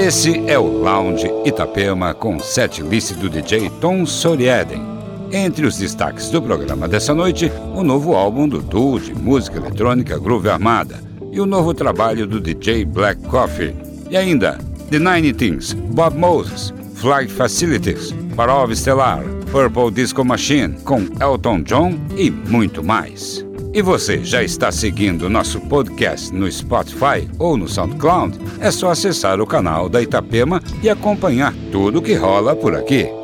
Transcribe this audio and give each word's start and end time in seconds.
Esse 0.00 0.48
é 0.50 0.58
o 0.58 0.64
Lounge 0.64 1.30
Itapema 1.44 2.14
com 2.14 2.38
set 2.38 2.82
list 2.82 3.12
do 3.16 3.28
DJ 3.28 3.68
Tom 3.82 4.06
Sorieden. 4.06 4.80
Entre 5.30 5.66
os 5.66 5.76
destaques 5.76 6.30
do 6.30 6.40
programa 6.40 6.88
dessa 6.88 7.14
noite, 7.14 7.52
o 7.74 7.82
novo 7.82 8.14
álbum 8.14 8.48
do 8.48 8.62
duo 8.62 8.98
de 8.98 9.14
música 9.14 9.58
eletrônica 9.58 10.18
Groove 10.18 10.48
Armada 10.48 11.04
e 11.30 11.38
o 11.38 11.44
novo 11.44 11.74
trabalho 11.74 12.26
do 12.26 12.40
DJ 12.40 12.86
Black 12.86 13.20
Coffee. 13.24 13.76
E 14.08 14.16
ainda, 14.16 14.58
The 14.90 14.98
Nine 14.98 15.34
Things, 15.34 15.74
Bob 15.74 16.16
Moses, 16.16 16.72
Flight 16.94 17.30
Facilities, 17.30 18.14
Parov 18.34 18.74
Stellar, 18.74 19.22
Purple 19.52 19.90
Disco 19.90 20.24
Machine 20.24 20.78
com 20.82 21.06
Elton 21.20 21.60
John 21.60 21.94
e 22.16 22.30
muito 22.30 22.82
mais. 22.82 23.49
E 23.72 23.80
você 23.82 24.24
já 24.24 24.42
está 24.42 24.72
seguindo 24.72 25.30
nosso 25.30 25.60
podcast 25.60 26.34
no 26.34 26.50
Spotify 26.50 27.28
ou 27.38 27.56
no 27.56 27.68
SoundCloud? 27.68 28.36
É 28.58 28.68
só 28.70 28.90
acessar 28.90 29.40
o 29.40 29.46
canal 29.46 29.88
da 29.88 30.02
Itapema 30.02 30.60
e 30.82 30.90
acompanhar 30.90 31.54
tudo 31.70 32.02
que 32.02 32.14
rola 32.14 32.56
por 32.56 32.74
aqui. 32.74 33.19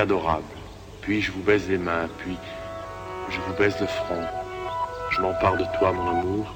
Adorable. 0.00 0.56
Puis 1.02 1.20
je 1.20 1.30
vous 1.30 1.42
baise 1.42 1.68
les 1.68 1.78
mains, 1.78 2.08
puis 2.18 2.36
je 3.30 3.38
vous 3.40 3.54
baise 3.54 3.76
le 3.80 3.86
front. 3.86 4.24
Je 5.10 5.20
m'empare 5.20 5.56
de 5.56 5.64
toi, 5.78 5.92
mon 5.92 6.20
amour. 6.20 6.54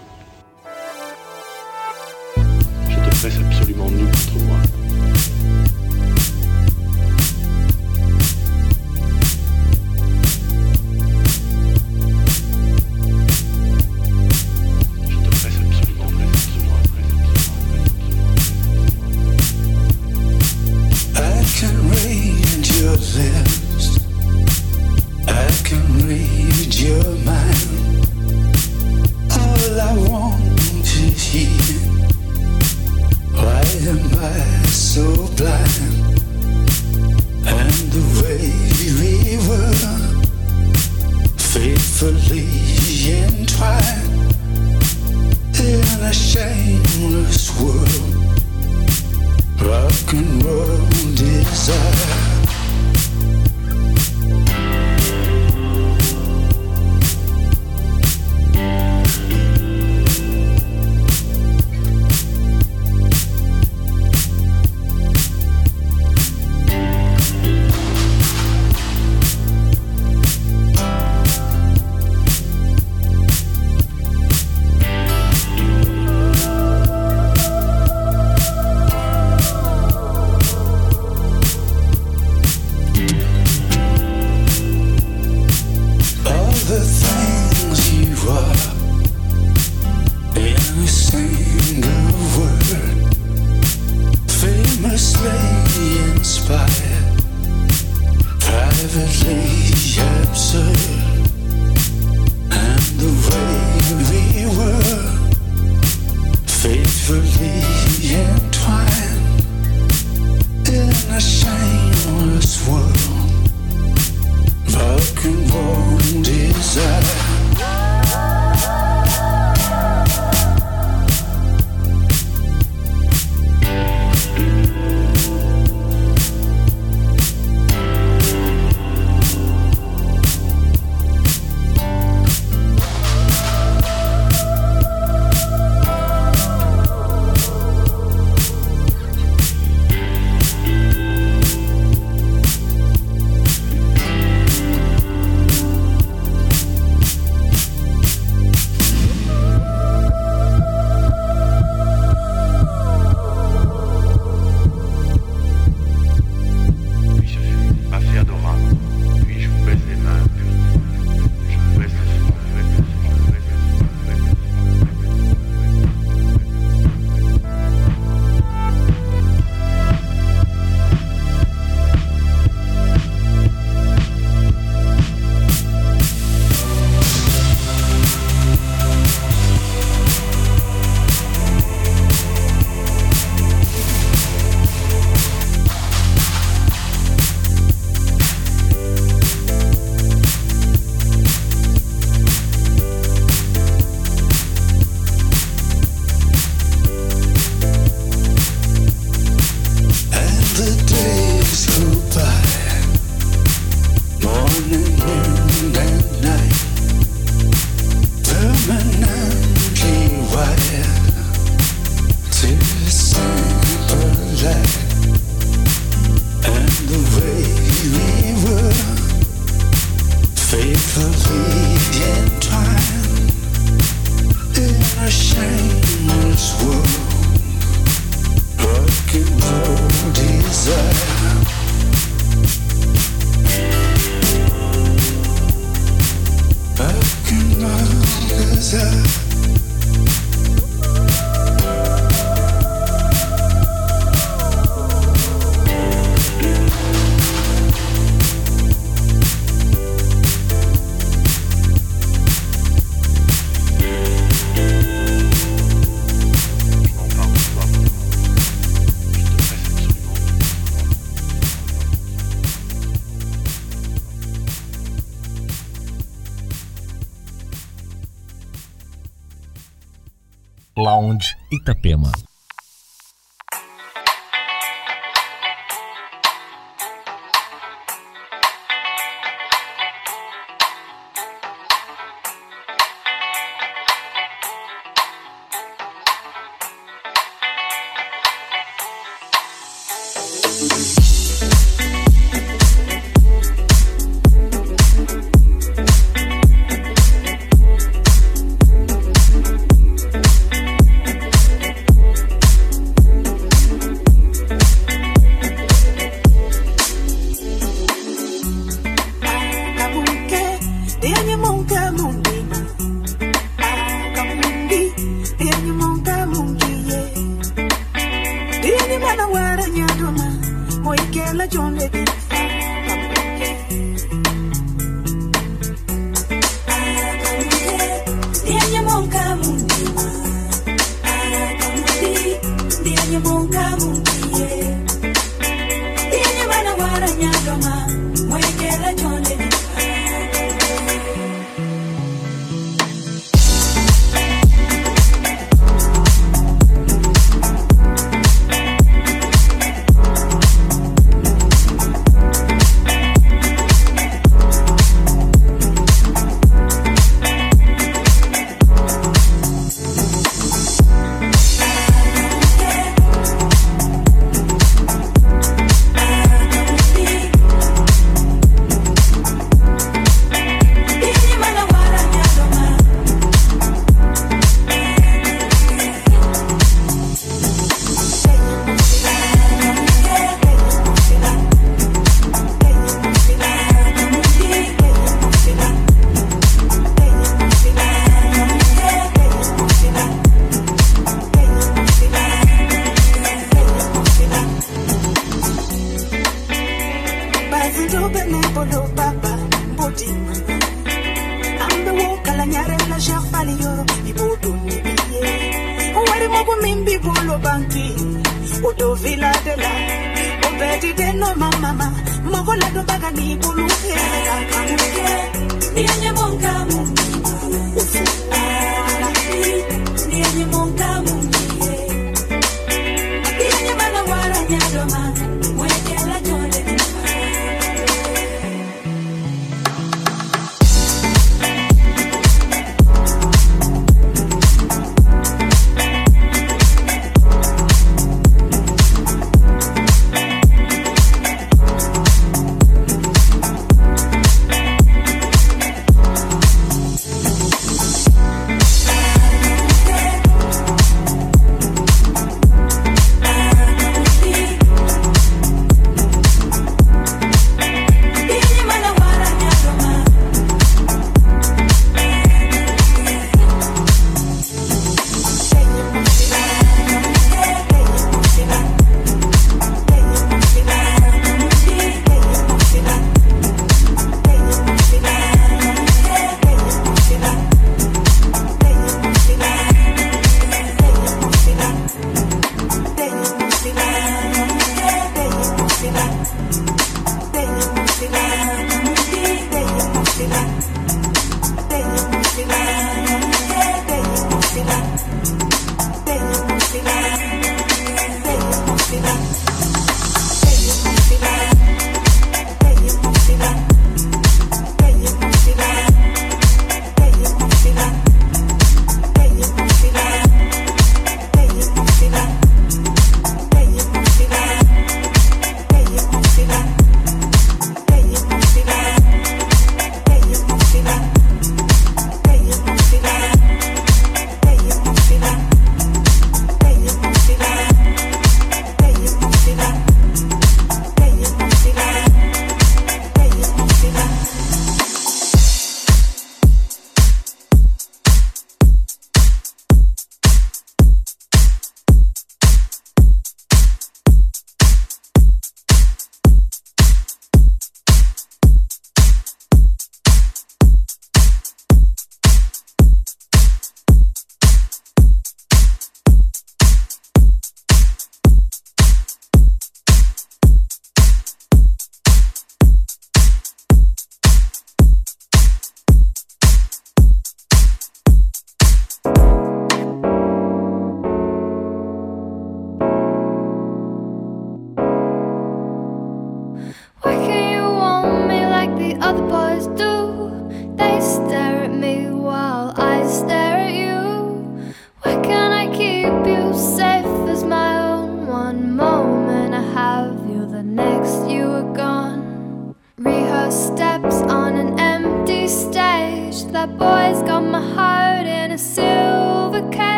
Itapema. 50.13 52.34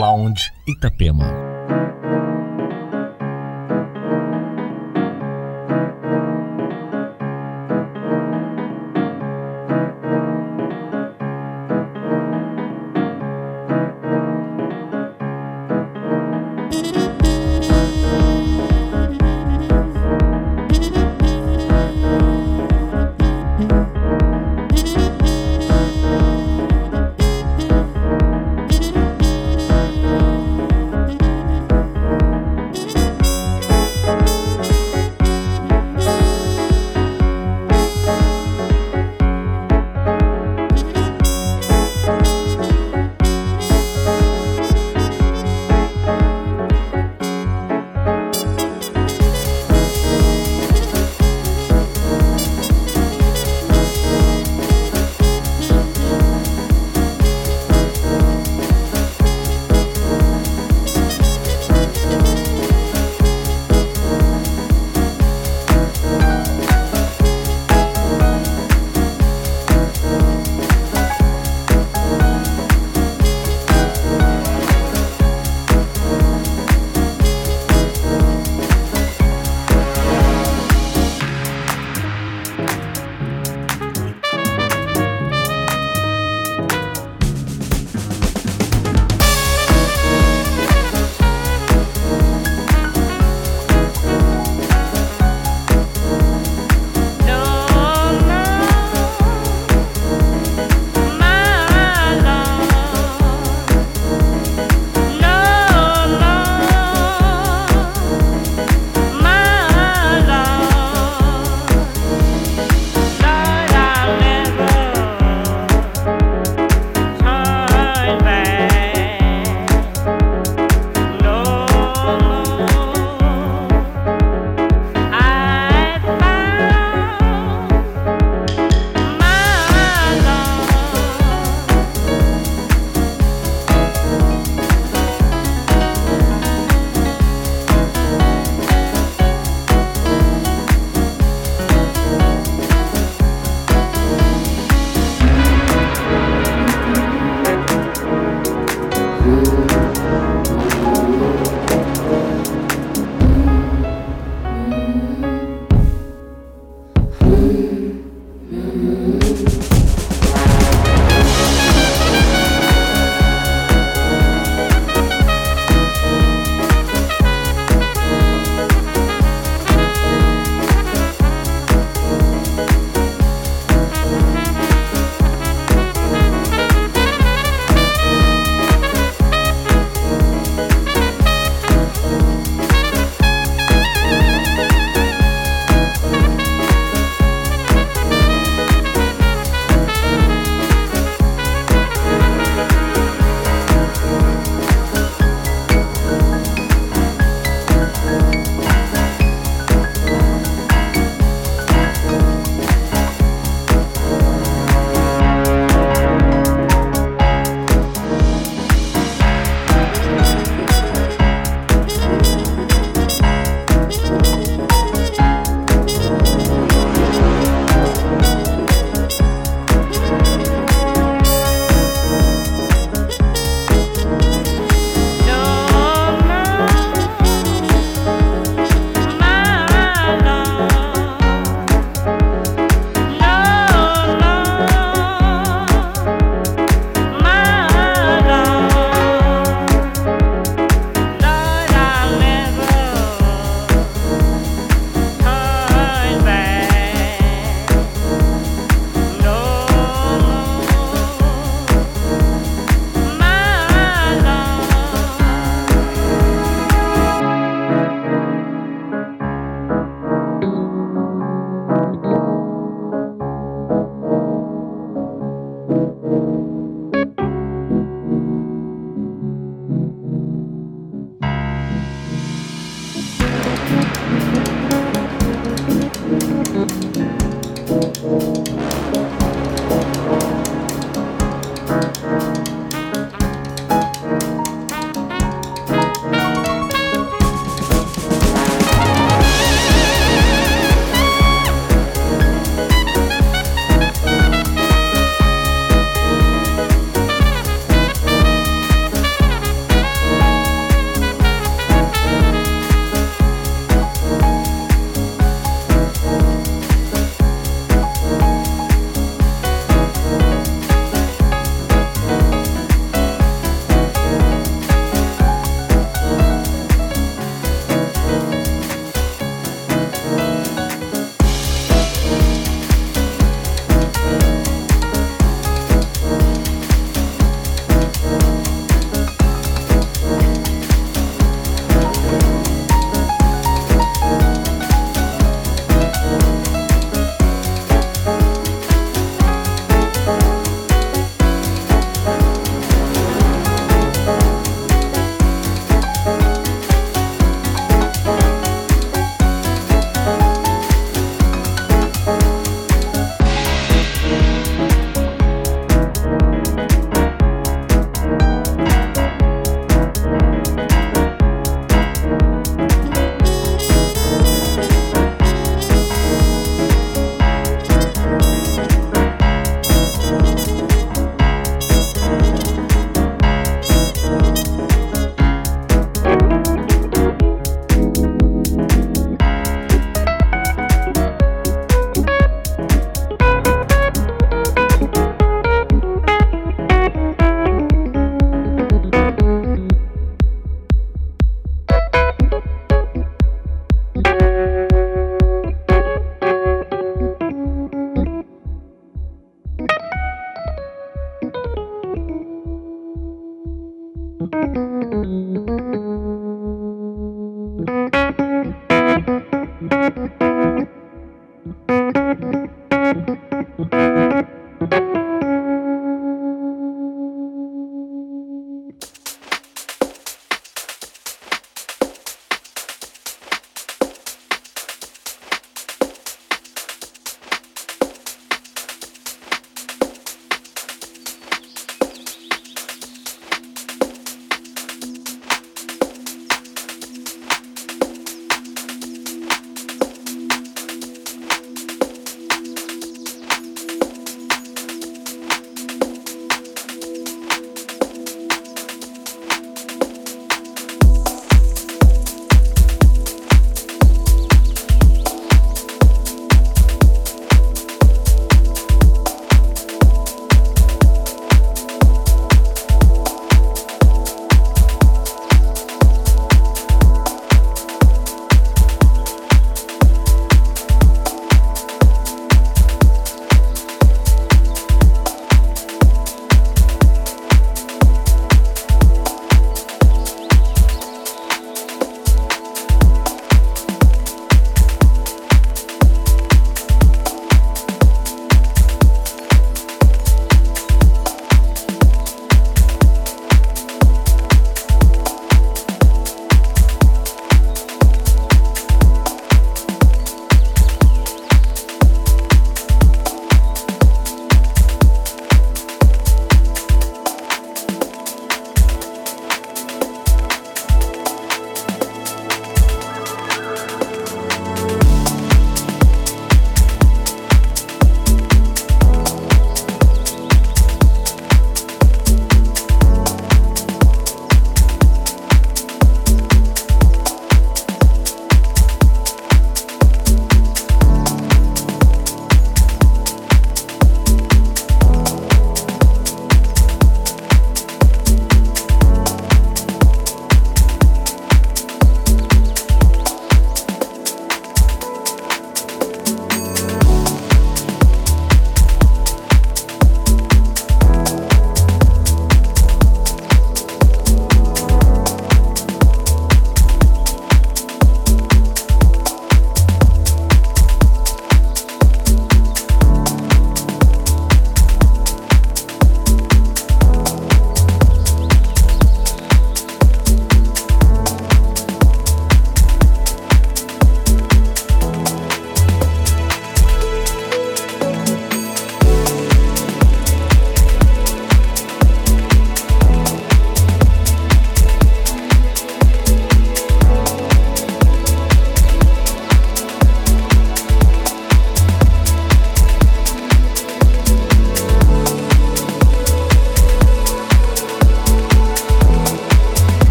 Lounge 0.00 0.50
Itapema. 0.66 1.49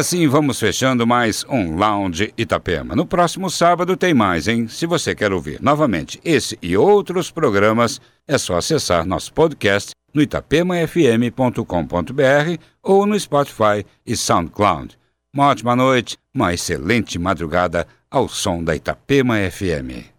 Assim 0.00 0.26
vamos 0.26 0.58
fechando 0.58 1.06
mais 1.06 1.44
um 1.46 1.76
Lounge 1.76 2.32
Itapema. 2.36 2.96
No 2.96 3.04
próximo 3.04 3.50
sábado 3.50 3.98
tem 3.98 4.14
mais, 4.14 4.48
hein? 4.48 4.66
Se 4.66 4.86
você 4.86 5.14
quer 5.14 5.30
ouvir 5.30 5.60
novamente 5.60 6.18
esse 6.24 6.58
e 6.62 6.74
outros 6.74 7.30
programas, 7.30 8.00
é 8.26 8.38
só 8.38 8.56
acessar 8.56 9.04
nosso 9.04 9.30
podcast 9.34 9.90
no 10.14 10.22
itapemafm.com.br 10.22 12.62
ou 12.82 13.04
no 13.04 13.20
Spotify 13.20 13.84
e 14.06 14.16
SoundCloud. 14.16 14.98
Uma 15.34 15.48
ótima 15.48 15.76
noite, 15.76 16.16
uma 16.34 16.54
excelente 16.54 17.18
madrugada 17.18 17.86
ao 18.10 18.26
som 18.26 18.64
da 18.64 18.74
Itapema 18.74 19.34
FM. 19.50 20.09